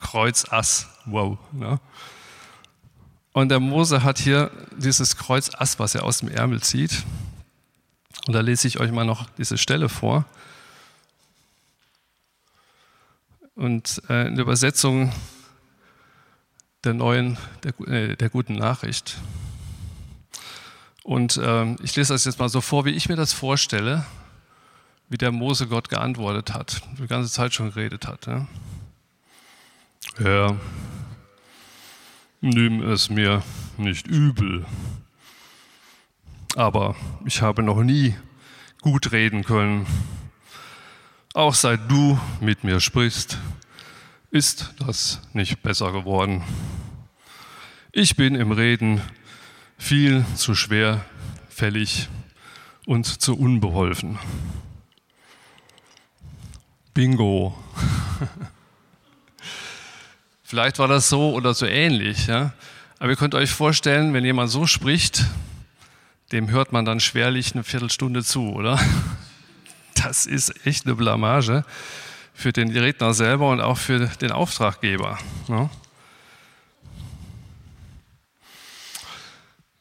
[0.00, 1.38] Kreuz Ass, wow.
[1.52, 1.78] Ne?
[3.32, 7.04] Und der Mose hat hier dieses Kreuz Ass, was er aus dem Ärmel zieht.
[8.26, 10.24] Und da lese ich euch mal noch diese Stelle vor.
[13.54, 15.12] Und äh, in der Übersetzung
[16.84, 19.18] der neuen, der, äh, der guten Nachricht.
[21.04, 24.04] Und ähm, ich lese das jetzt mal so vor, wie ich mir das vorstelle,
[25.08, 28.26] wie der Mose Gott geantwortet hat, die ganze Zeit schon geredet hat.
[28.26, 28.46] Ja.
[30.16, 30.56] Herr,
[32.40, 33.42] nimm es mir
[33.76, 34.64] nicht übel,
[36.56, 38.14] aber ich habe noch nie
[38.80, 39.86] gut reden können.
[41.34, 43.38] Auch seit du mit mir sprichst,
[44.30, 46.42] ist das nicht besser geworden.
[47.90, 49.00] Ich bin im Reden
[49.78, 52.08] viel zu schwerfällig
[52.84, 54.18] und zu unbeholfen.
[56.92, 57.58] Bingo.
[60.42, 62.26] Vielleicht war das so oder so ähnlich.
[62.26, 62.52] Ja?
[62.98, 65.24] Aber ihr könnt euch vorstellen, wenn jemand so spricht,
[66.30, 68.78] dem hört man dann schwerlich eine Viertelstunde zu, oder?
[70.04, 71.64] Das ist echt eine Blamage
[72.34, 75.18] für den Redner selber und auch für den Auftraggeber.
[75.48, 75.70] Ja?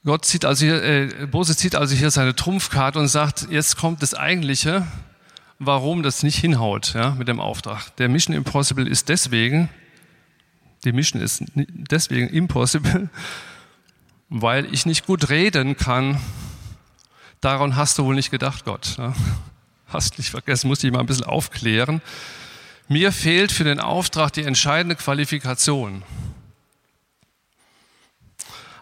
[0.03, 4.01] Gott zieht also hier, äh, Mose zieht also hier seine Trumpfkarte und sagt, jetzt kommt
[4.01, 4.87] das Eigentliche,
[5.59, 7.95] warum das nicht hinhaut ja, mit dem Auftrag.
[7.97, 9.69] Der Mission Impossible ist deswegen,
[10.83, 13.09] die Mission ist deswegen impossible,
[14.29, 16.19] weil ich nicht gut reden kann.
[17.39, 18.97] Daran hast du wohl nicht gedacht, Gott.
[18.97, 19.13] Ja.
[19.91, 22.01] Hast nicht vergessen, muss ich mal ein bisschen aufklären.
[22.87, 26.03] Mir fehlt für den Auftrag die entscheidende Qualifikation.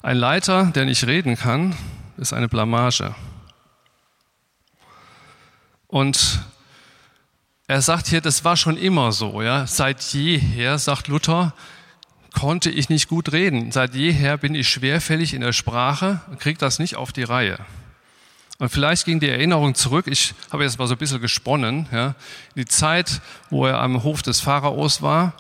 [0.02, 1.76] Ein Leiter, der nicht reden kann,
[2.18, 3.14] ist eine Blamage.
[5.88, 6.40] Und
[7.68, 9.42] er sagt hier, das war schon immer so.
[9.42, 9.68] Ja?
[9.68, 11.54] Seit jeher, sagt Luther,
[12.34, 13.72] konnte ich nicht gut reden.
[13.72, 17.60] Seit jeher bin ich schwerfällig in der Sprache und kriege das nicht auf die Reihe.
[18.60, 22.14] Und vielleicht ging die Erinnerung zurück, ich habe jetzt mal so ein bisschen gesponnen, ja,
[22.56, 25.34] die Zeit, wo er am Hof des Pharaos war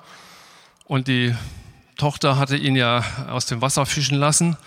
[0.86, 1.36] und die
[1.97, 4.58] Tochter hatte ihn ja aus dem Wasser fischen lassen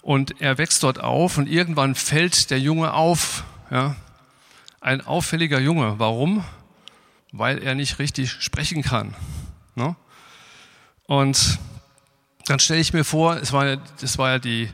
[0.00, 3.44] und er wächst dort auf und irgendwann fällt der Junge auf.
[3.70, 3.96] Ja.
[4.80, 5.98] Ein auffälliger Junge.
[5.98, 6.44] Warum?
[7.32, 9.14] weil er nicht richtig sprechen kann.
[9.74, 9.96] Ne?
[11.04, 11.58] Und
[12.46, 14.70] dann stelle ich mir vor, es war, das war ja die,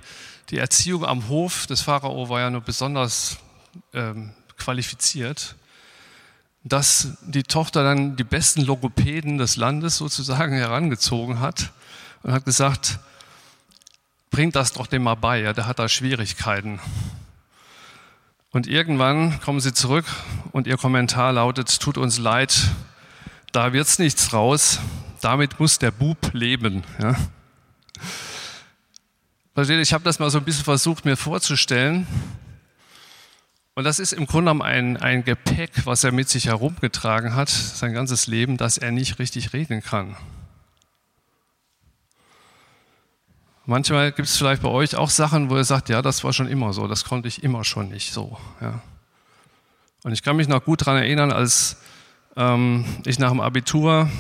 [0.51, 3.39] die Erziehung am Hof des Pharao war ja nur besonders
[3.93, 5.57] ähm, qualifiziert,
[6.63, 11.73] dass die Tochter dann die besten Logopäden des Landes sozusagen herangezogen hat
[12.23, 12.99] und hat gesagt,
[14.31, 16.81] bringt das doch dem mal bei, ja, der hat da Schwierigkeiten.
[18.51, 20.07] Und irgendwann kommen sie zurück
[20.53, 22.71] und ihr Kommentar lautet, tut uns leid,
[23.53, 24.79] da wird's nichts raus,
[25.21, 26.85] damit muss der Bub leben.
[27.01, 27.17] Ja.
[29.55, 32.09] Versteht, ich habe das mal so ein bisschen versucht mir vorzustellen.
[33.77, 37.49] Und das ist im Grunde genommen ein, ein Gepäck, was er mit sich herumgetragen hat,
[37.49, 40.17] sein ganzes Leben, dass er nicht richtig reden kann.
[43.67, 46.49] Manchmal gibt es vielleicht bei euch auch Sachen, wo ihr sagt, ja, das war schon
[46.49, 48.37] immer so, das konnte ich immer schon nicht so.
[48.61, 48.83] Ja.
[50.03, 51.77] Und ich kann mich noch gut daran erinnern, als
[52.37, 54.11] ähm, ich nach dem Abitur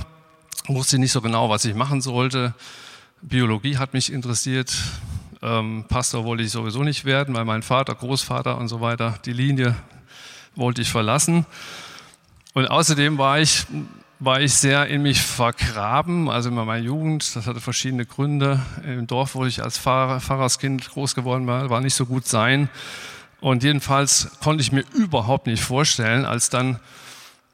[0.66, 2.54] wusste nicht so genau, was ich machen sollte.
[3.20, 4.74] Biologie hat mich interessiert.
[5.44, 9.34] Ähm, Pastor wollte ich sowieso nicht werden, weil mein Vater, Großvater und so weiter, die
[9.34, 9.76] Linie
[10.56, 11.44] wollte ich verlassen.
[12.54, 13.66] Und außerdem war ich
[14.20, 17.36] war ich sehr in mich vergraben, also in meiner Jugend.
[17.36, 18.60] Das hatte verschiedene Gründe.
[18.82, 22.70] Im Dorf, wo ich als Pfarrer, Pfarrerskind groß geworden war, war nicht so gut sein.
[23.40, 26.80] Und jedenfalls konnte ich mir überhaupt nicht vorstellen, als dann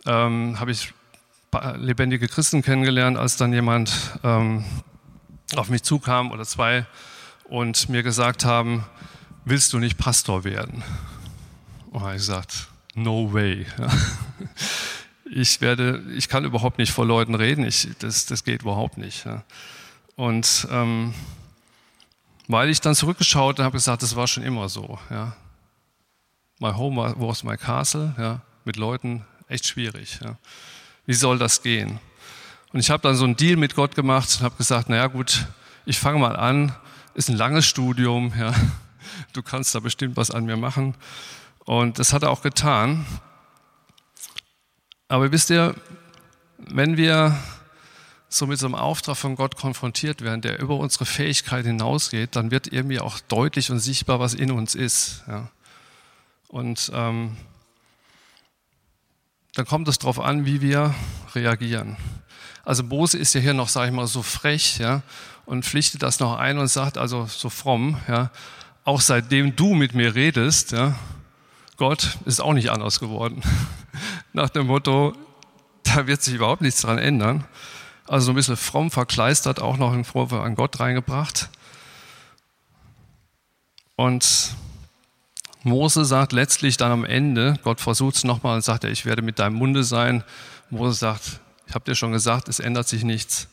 [0.06, 0.92] ähm, habe ich
[1.76, 4.64] lebendige Christen kennengelernt, als dann jemand ähm,
[5.56, 6.86] auf mich zukam oder zwei
[7.50, 8.84] und mir gesagt haben,
[9.44, 10.82] willst du nicht Pastor werden?
[11.90, 13.66] Und habe ich gesagt, no way.
[15.24, 19.26] ich werde, ich kann überhaupt nicht vor Leuten reden, ich, das, das geht überhaupt nicht.
[20.14, 21.12] Und ähm,
[22.46, 24.98] weil ich dann zurückgeschaut und habe gesagt, das war schon immer so.
[25.10, 25.36] Ja.
[26.60, 30.20] My home was my castle, ja, mit Leuten echt schwierig.
[30.22, 30.36] Ja.
[31.04, 31.98] Wie soll das gehen?
[32.72, 35.46] Und ich habe dann so einen Deal mit Gott gemacht und habe gesagt, naja gut,
[35.84, 36.72] ich fange mal an,
[37.14, 38.54] ist ein langes Studium, ja.
[39.32, 40.94] du kannst da bestimmt was an mir machen.
[41.64, 43.06] Und das hat er auch getan.
[45.08, 45.74] Aber wisst ihr,
[46.58, 47.36] wenn wir
[48.28, 52.52] so mit so einem Auftrag von Gott konfrontiert werden, der über unsere Fähigkeit hinausgeht, dann
[52.52, 55.24] wird irgendwie auch deutlich und sichtbar, was in uns ist.
[55.26, 55.50] Ja.
[56.46, 57.36] Und ähm,
[59.54, 60.94] dann kommt es darauf an, wie wir
[61.34, 61.96] reagieren.
[62.70, 65.02] Also Mose ist ja hier noch, sage ich mal, so frech ja,
[65.44, 68.30] und pflichtet das noch ein und sagt also so fromm, ja,
[68.84, 70.94] auch seitdem du mit mir redest, ja,
[71.78, 73.42] Gott ist auch nicht anders geworden.
[74.32, 75.14] Nach dem Motto,
[75.82, 77.42] da wird sich überhaupt nichts dran ändern.
[78.06, 81.50] Also so ein bisschen fromm verkleistert, auch noch einen Vorwurf an Gott reingebracht.
[83.96, 84.54] Und
[85.64, 89.40] Mose sagt letztlich dann am Ende, Gott versucht es nochmal und sagt, ich werde mit
[89.40, 90.22] deinem Munde sein.
[90.70, 93.46] Mose sagt, ich habe dir schon gesagt, es ändert sich nichts.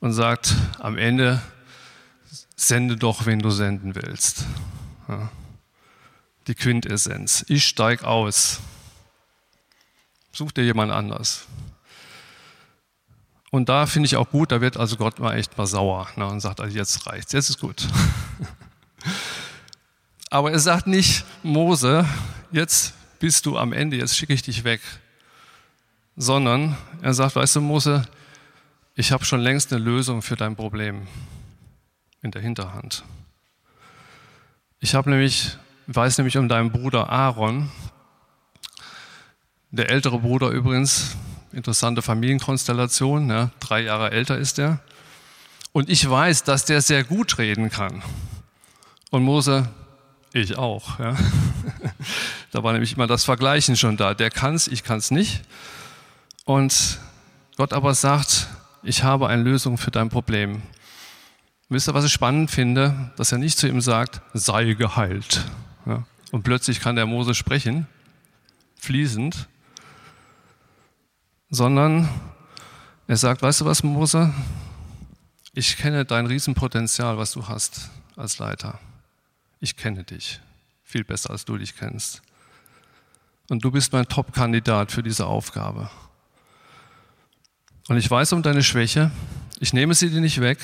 [0.00, 1.42] Und sagt am Ende,
[2.54, 4.44] sende doch, wen du senden willst.
[5.08, 5.28] Ja.
[6.46, 7.44] Die Quintessenz.
[7.48, 8.60] Ich steig aus.
[10.30, 11.46] Such dir jemand anders.
[13.50, 16.28] Und da finde ich auch gut, da wird also Gott mal echt mal sauer ne,
[16.28, 17.88] und sagt, also jetzt reicht's, jetzt ist gut.
[20.30, 22.08] Aber er sagt nicht, Mose,
[22.52, 24.80] jetzt bist du am Ende, jetzt schicke ich dich weg.
[26.16, 28.06] Sondern er sagt, weißt du, Mose,
[28.94, 31.06] ich habe schon längst eine Lösung für dein Problem
[32.20, 33.04] in der Hinterhand.
[34.80, 37.70] Ich habe nämlich, weiß nämlich um deinen Bruder Aaron,
[39.70, 41.16] der ältere Bruder übrigens,
[41.52, 44.80] interessante Familienkonstellation, ja, drei Jahre älter ist er.
[45.72, 48.02] Und ich weiß, dass der sehr gut reden kann.
[49.10, 49.68] Und Mose,
[50.34, 50.98] ich auch.
[50.98, 51.16] Ja.
[52.50, 54.14] da war nämlich immer das Vergleichen schon da.
[54.14, 55.42] Der kann's, ich kann's nicht.
[56.44, 56.98] Und
[57.56, 58.48] Gott aber sagt,
[58.82, 60.62] ich habe eine Lösung für dein Problem.
[61.68, 63.12] Wisst ihr, was ich spannend finde?
[63.16, 65.44] Dass er nicht zu ihm sagt, sei geheilt.
[65.86, 66.04] Ja.
[66.30, 67.86] Und plötzlich kann der Mose sprechen,
[68.76, 69.48] fließend,
[71.50, 72.08] sondern
[73.06, 74.32] er sagt, weißt du was, Mose?
[75.54, 78.78] Ich kenne dein Riesenpotenzial, was du hast als Leiter
[79.62, 80.40] ich kenne dich
[80.82, 82.20] viel besser, als du dich kennst.
[83.48, 85.88] Und du bist mein Top-Kandidat für diese Aufgabe.
[87.92, 89.10] Und ich weiß um deine Schwäche,
[89.60, 90.58] ich nehme sie dir nicht weg,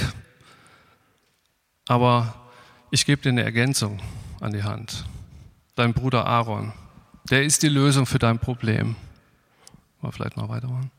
[1.87, 2.35] aber
[2.91, 4.01] ich gebe dir eine Ergänzung
[4.41, 5.05] an die Hand.
[5.75, 6.73] Dein Bruder Aaron,
[7.29, 8.97] der ist die Lösung für dein Problem.
[10.01, 10.91] Mal vielleicht noch weitermachen.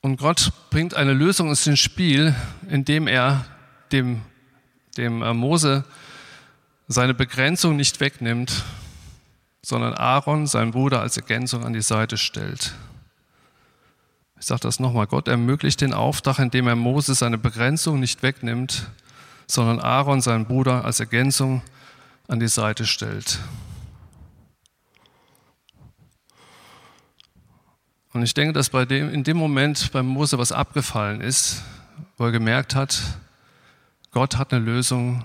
[0.00, 2.36] Und Gott bringt eine Lösung ins Spiel,
[2.68, 3.44] indem er
[3.90, 4.22] dem
[4.96, 5.84] dem äh, Mose
[6.86, 8.62] seine Begrenzung nicht wegnimmt,
[9.60, 12.76] sondern Aaron, sein Bruder, als Ergänzung an die Seite stellt.
[14.42, 18.90] Ich sage das nochmal, Gott ermöglicht den Auftrag, indem er Mose seine Begrenzung nicht wegnimmt,
[19.46, 21.62] sondern Aaron, seinen Bruder, als Ergänzung
[22.26, 23.38] an die Seite stellt.
[28.12, 31.62] Und ich denke, dass bei dem, in dem Moment bei Mose was abgefallen ist,
[32.16, 33.00] wo er gemerkt hat,
[34.10, 35.24] Gott hat eine Lösung,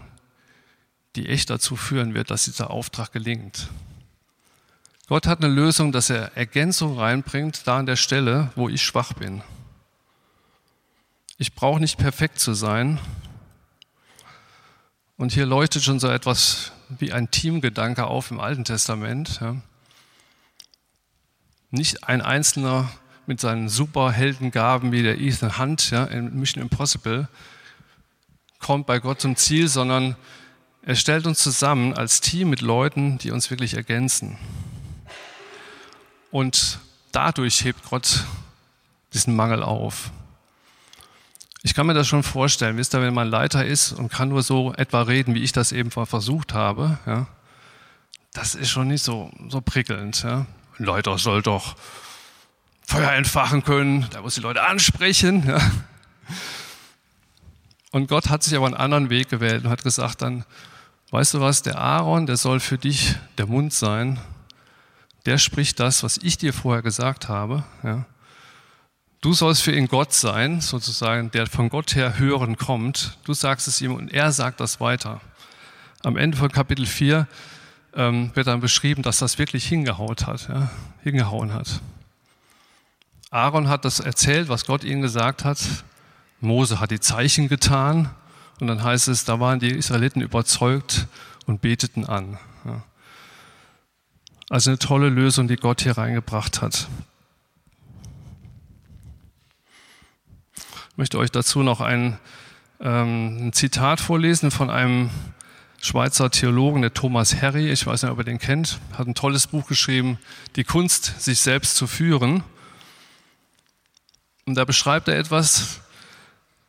[1.16, 3.68] die echt dazu führen wird, dass dieser Auftrag gelingt.
[5.08, 9.14] Gott hat eine Lösung, dass er Ergänzung reinbringt, da an der Stelle, wo ich schwach
[9.14, 9.42] bin.
[11.38, 13.00] Ich brauche nicht perfekt zu sein.
[15.16, 19.40] Und hier leuchtet schon so etwas wie ein Teamgedanke auf im Alten Testament.
[21.72, 22.90] Nicht ein Einzelner
[23.28, 27.30] mit seinen Superheldengaben wie der Ethan Hunt ja, in Mission Impossible,
[28.60, 30.18] kommt bei Gott zum Ziel, sondern
[30.82, 34.38] er stellt uns zusammen als Team mit Leuten, die uns wirklich ergänzen.
[36.32, 36.80] Und
[37.12, 38.26] dadurch hebt Gott
[39.14, 40.12] diesen Mangel auf.
[41.64, 44.44] Ich kann mir das schon vorstellen, wisst ihr, wenn man Leiter ist und kann nur
[44.44, 47.28] so etwa reden, wie ich das eben versucht habe, ja,
[48.34, 50.24] das ist schon nicht so, so prickelnd.
[50.24, 50.46] Ja.
[50.78, 51.76] Ein Leiter soll doch
[52.86, 55.48] Feuer entfachen können, der muss die Leute ansprechen.
[55.48, 55.60] Ja.
[57.92, 60.46] Und Gott hat sich aber einen anderen Weg gewählt und hat gesagt dann,
[61.12, 64.20] weißt du was, der Aaron, der soll für dich der Mund sein.
[65.28, 67.66] Der spricht das, was ich dir vorher gesagt habe.
[67.84, 68.06] Ja.
[69.20, 73.18] Du sollst für ihn Gott sein, sozusagen, der von Gott her hören kommt.
[73.26, 75.20] Du sagst es ihm und er sagt das weiter.
[76.02, 77.28] Am Ende von Kapitel 4
[77.96, 80.72] ähm, wird dann beschrieben, dass das wirklich hingehaut hat, ja,
[81.04, 81.82] hingehauen hat.
[83.30, 85.60] Aaron hat das erzählt, was Gott ihm gesagt hat.
[86.40, 88.10] Mose hat die Zeichen getan
[88.62, 91.08] und dann heißt es, da waren die Israeliten überzeugt
[91.48, 92.40] und beteten an.
[94.50, 96.88] Also eine tolle Lösung, die Gott hier reingebracht hat.
[100.92, 102.18] Ich möchte euch dazu noch ein,
[102.80, 105.10] ähm, ein Zitat vorlesen von einem
[105.82, 109.48] Schweizer Theologen, der Thomas Harry, ich weiß nicht, ob ihr den kennt, hat ein tolles
[109.48, 110.18] Buch geschrieben,
[110.56, 112.42] Die Kunst, sich selbst zu führen.
[114.46, 115.82] Und da beschreibt er etwas,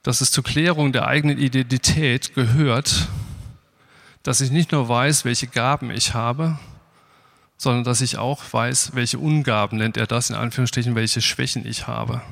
[0.03, 3.09] dass es zur Klärung der eigenen Identität gehört,
[4.25, 6.59] dass ich nicht nur weiß, welche Gaben ich habe,
[7.59, 11.87] sondern dass ich auch weiß, welche Ungaben nennt er das in Anführungsstrichen, welche Schwächen ich
[11.87, 12.23] habe.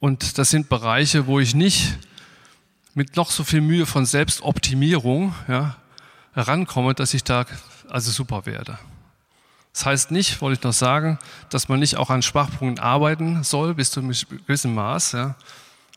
[0.00, 1.96] Und das sind Bereiche, wo ich nicht
[2.94, 5.76] mit noch so viel Mühe von Selbstoptimierung ja,
[6.34, 7.46] herankomme, dass ich da
[7.88, 8.78] also super werde.
[9.72, 11.20] Das heißt nicht, wollte ich noch sagen,
[11.50, 14.12] dass man nicht auch an Schwachpunkten arbeiten soll, bis zu einem
[14.46, 15.12] gewissen Maß.
[15.12, 15.36] Ja.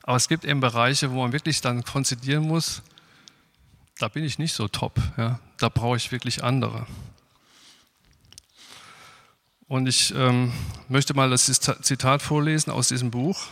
[0.04, 2.84] Aber es gibt eben Bereiche, wo man wirklich dann konzidieren muss,
[4.02, 5.00] da bin ich nicht so top.
[5.18, 5.40] Ja.
[5.58, 6.88] Da brauche ich wirklich andere.
[9.68, 10.52] Und ich ähm,
[10.90, 13.48] möchte mal das Zitat vorlesen aus diesem Buch.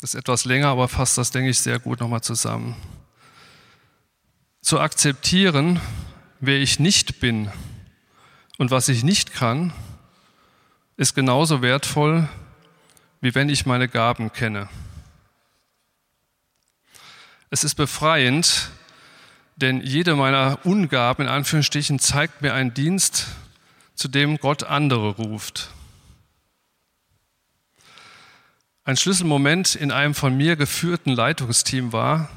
[0.00, 2.74] Das ist etwas länger, aber fasst das, denke ich, sehr gut nochmal zusammen.
[4.60, 5.78] Zu akzeptieren,
[6.40, 7.50] wer ich nicht bin
[8.58, 9.72] und was ich nicht kann,
[10.96, 12.28] ist genauso wertvoll,
[13.20, 14.68] wie wenn ich meine Gaben kenne.
[17.54, 18.70] Es ist befreiend,
[19.54, 23.28] denn jede meiner Ungaben in Anführungsstrichen zeigt mir einen Dienst,
[23.94, 25.70] zu dem Gott andere ruft.
[28.82, 32.28] Ein Schlüsselmoment in einem von mir geführten Leitungsteam war,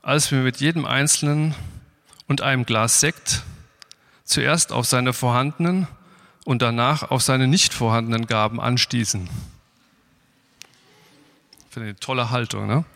[0.00, 1.54] als wir mit jedem Einzelnen
[2.26, 3.42] und einem Glas Sekt
[4.24, 5.86] zuerst auf seine vorhandenen
[6.46, 9.28] und danach auf seine nicht vorhandenen Gaben anstießen.
[11.68, 12.66] Finde ich eine tolle Haltung.
[12.66, 12.86] Ne?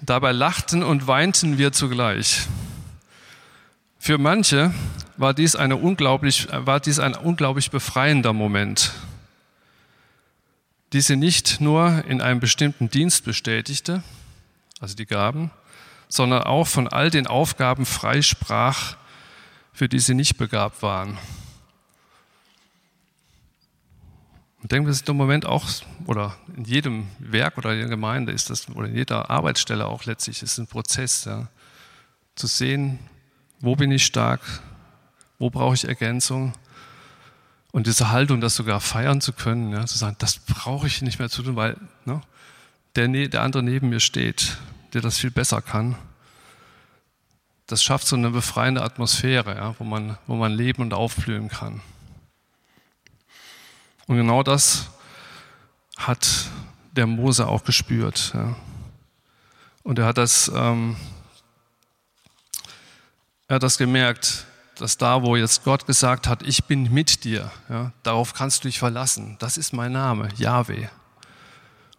[0.00, 2.46] Dabei lachten und weinten wir zugleich.
[3.98, 4.72] Für manche
[5.16, 8.92] war dies, eine unglaublich, war dies ein unglaublich befreiender Moment,
[10.92, 14.02] die sie nicht nur in einem bestimmten Dienst bestätigte,
[14.80, 15.50] also die Gaben,
[16.08, 18.96] sondern auch von all den Aufgaben freisprach,
[19.72, 21.18] für die sie nicht begabt waren.
[24.60, 25.66] Ich denke, das ist im Moment auch,
[26.06, 30.04] oder in jedem Werk oder in der Gemeinde ist das, oder in jeder Arbeitsstelle auch
[30.04, 31.48] letztlich, ist ein Prozess, ja,
[32.34, 32.98] zu sehen,
[33.60, 34.40] wo bin ich stark?
[35.38, 36.54] Wo brauche ich Ergänzung?
[37.70, 41.18] Und diese Haltung, das sogar feiern zu können, ja, zu sagen, das brauche ich nicht
[41.18, 42.20] mehr zu tun, weil ne,
[42.96, 44.58] der, ne, der andere neben mir steht,
[44.92, 45.96] der das viel besser kann.
[47.66, 51.80] Das schafft so eine befreiende Atmosphäre, ja, wo, man, wo man leben und aufblühen kann.
[54.08, 54.90] Und genau das
[55.96, 56.28] hat
[56.92, 58.32] der Mose auch gespürt.
[58.34, 58.56] Ja.
[59.84, 60.96] Und er hat das ähm,
[63.50, 64.44] er hat das gemerkt,
[64.74, 68.68] dass da, wo jetzt Gott gesagt hat, ich bin mit dir, ja, darauf kannst du
[68.68, 69.36] dich verlassen.
[69.38, 70.88] Das ist mein Name, Yahweh.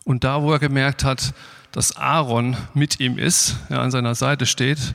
[0.06, 1.34] Und da, wo er gemerkt hat,
[1.72, 4.94] dass Aaron mit ihm ist, ja, an seiner Seite steht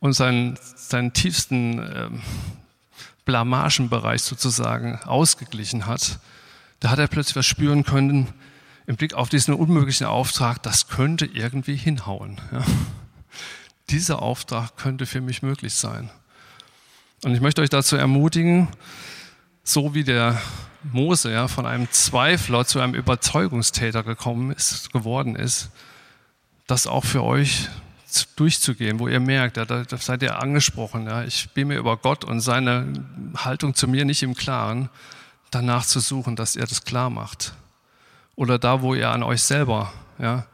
[0.00, 2.22] und seinen, seinen tiefsten ähm,
[3.28, 6.18] Blamagenbereich sozusagen ausgeglichen hat,
[6.80, 8.32] da hat er plötzlich was spüren können
[8.86, 12.40] im Blick auf diesen unmöglichen Auftrag, das könnte irgendwie hinhauen.
[12.50, 12.64] Ja
[13.90, 16.10] dieser Auftrag könnte für mich möglich sein.
[17.24, 18.68] Und ich möchte euch dazu ermutigen,
[19.64, 20.40] so wie der
[20.92, 25.70] Mose ja, von einem Zweifler zu einem Überzeugungstäter gekommen ist, geworden ist,
[26.66, 27.68] das auch für euch
[28.36, 32.24] durchzugehen, wo ihr merkt, ja, da, seid ihr angesprochen, ja, ich bin mir über Gott
[32.24, 32.92] und seine
[33.36, 34.88] Haltung zu mir nicht im Klaren,
[35.50, 37.54] danach zu suchen, dass ihr das klar macht.
[38.36, 40.46] Oder da, wo ihr an euch selber, ja,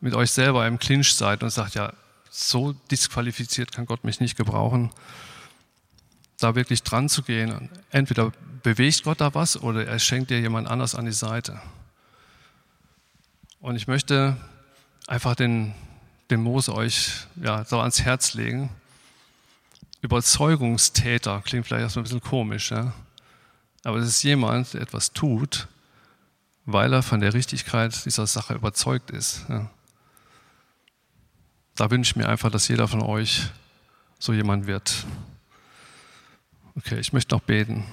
[0.00, 1.92] mit euch selber im Clinch seid und sagt, ja,
[2.30, 4.90] so disqualifiziert kann Gott mich nicht gebrauchen,
[6.38, 7.70] da wirklich dran zu gehen.
[7.90, 8.32] Entweder
[8.62, 11.60] bewegt Gott da was oder er schenkt dir jemand anders an die Seite.
[13.60, 14.36] Und ich möchte
[15.06, 15.74] einfach den,
[16.30, 18.70] den Mose euch ja, so ans Herz legen.
[20.00, 22.92] Überzeugungstäter klingt vielleicht erstmal ein bisschen komisch, ja?
[23.84, 25.68] aber es ist jemand, der etwas tut,
[26.66, 29.44] weil er von der Richtigkeit dieser Sache überzeugt ist.
[29.48, 29.70] Ja?
[31.74, 33.48] Da wünsche ich mir einfach, dass jeder von euch
[34.18, 35.04] so jemand wird.
[36.76, 37.84] Okay, ich möchte noch beten.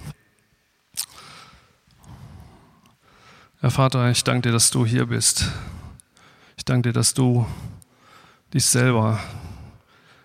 [3.59, 5.51] Herr Vater, ich danke dir, dass du hier bist.
[6.57, 7.45] Ich danke dir, dass du
[8.53, 9.19] dich selber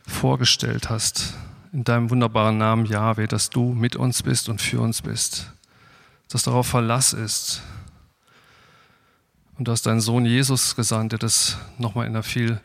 [0.07, 1.35] vorgestellt hast
[1.72, 5.53] in deinem wunderbaren Namen Yahweh, dass du mit uns bist und für uns bist,
[6.29, 7.62] dass darauf Verlass ist.
[9.59, 12.61] Und du hast deinen Sohn Jesus gesandt, der das nochmal in einer viel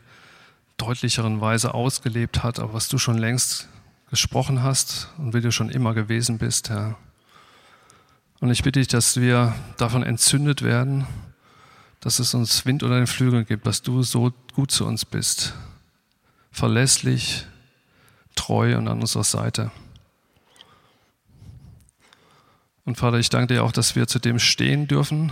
[0.76, 3.68] deutlicheren Weise ausgelebt hat, aber was du schon längst
[4.10, 6.96] gesprochen hast und wie du schon immer gewesen bist, Herr.
[8.40, 11.06] Und ich bitte dich, dass wir davon entzündet werden,
[12.02, 15.54] dass es uns Wind unter den Flügeln gibt, dass du so gut zu uns bist,
[16.50, 17.46] verlässlich,
[18.34, 19.70] treu und an unserer Seite.
[22.84, 25.30] Und Vater, ich danke dir auch, dass wir zu dem stehen dürfen,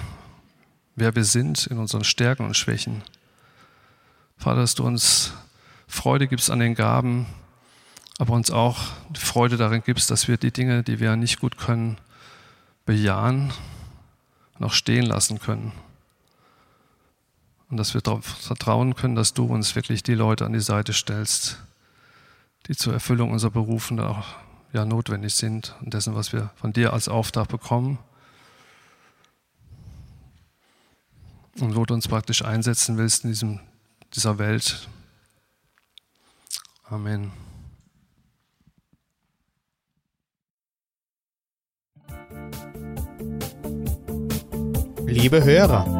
[0.94, 3.02] wer wir sind in unseren Stärken und Schwächen.
[4.38, 5.32] Vater, dass du uns
[5.88, 7.26] Freude gibst an den Gaben,
[8.18, 8.78] aber uns auch
[9.14, 11.98] Freude darin gibst, dass wir die Dinge, die wir nicht gut können,
[12.86, 13.52] bejahen
[14.56, 15.72] und auch stehen lassen können.
[17.70, 20.92] Und dass wir darauf vertrauen können, dass du uns wirklich die Leute an die Seite
[20.92, 21.58] stellst,
[22.66, 24.26] die zur Erfüllung unserer Berufen auch
[24.72, 27.98] ja notwendig sind und dessen, was wir von dir als Auftrag bekommen.
[31.60, 33.60] Und wo du uns praktisch einsetzen willst in diesem,
[34.14, 34.88] dieser Welt.
[36.84, 37.30] Amen.
[45.06, 45.99] Liebe Hörer,